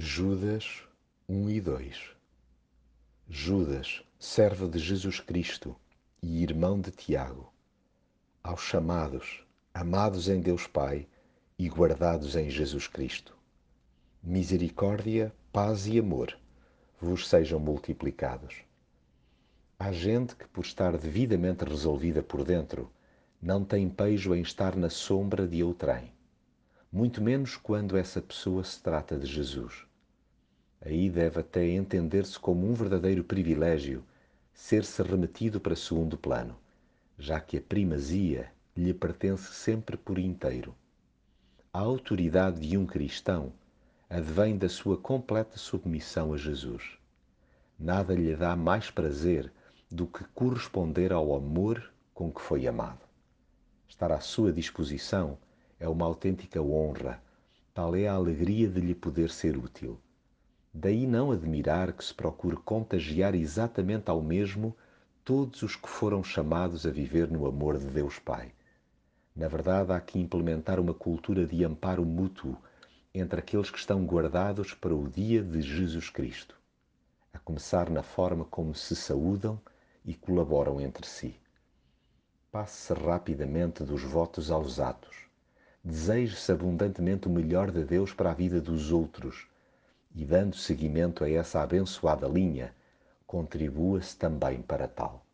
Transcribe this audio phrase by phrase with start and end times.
[0.00, 0.84] Judas
[1.28, 1.96] 1 e 2
[3.28, 5.74] Judas, servo de Jesus Cristo
[6.22, 7.52] e irmão de Tiago,
[8.40, 11.08] aos chamados, amados em Deus Pai
[11.58, 13.36] e guardados em Jesus Cristo.
[14.22, 16.38] Misericórdia, paz e amor
[17.00, 18.54] vos sejam multiplicados.
[19.80, 22.88] Há gente que, por estar devidamente resolvida por dentro,
[23.42, 26.12] não tem pejo em estar na sombra de outrem,
[26.90, 29.84] muito menos quando essa pessoa se trata de Jesus.
[30.80, 34.02] Aí deve até entender-se como um verdadeiro privilégio
[34.54, 36.56] ser-se remetido para segundo plano,
[37.18, 40.74] já que a primazia lhe pertence sempre por inteiro.
[41.72, 43.52] A autoridade de um cristão
[44.08, 46.96] advém da sua completa submissão a Jesus.
[47.78, 49.52] Nada lhe dá mais prazer
[49.90, 53.00] do que corresponder ao amor com que foi amado.
[53.86, 55.38] Estar à sua disposição
[55.80, 57.22] é uma autêntica honra,
[57.72, 60.00] tal é a alegria de lhe poder ser útil.
[60.74, 64.76] Daí não admirar que se procure contagiar exatamente ao mesmo
[65.24, 68.52] todos os que foram chamados a viver no amor de Deus Pai.
[69.34, 72.56] Na verdade, há que implementar uma cultura de amparo mútuo
[73.14, 76.56] entre aqueles que estão guardados para o dia de Jesus Cristo,
[77.32, 79.60] a começar na forma como se saúdam
[80.04, 81.36] e colaboram entre si.
[82.50, 85.27] Passe-se rapidamente dos votos aos atos.
[85.84, 89.46] Deseje-se abundantemente o melhor de Deus para a vida dos outros
[90.14, 92.74] e, dando seguimento a essa abençoada linha,
[93.26, 95.24] contribua-se também para tal.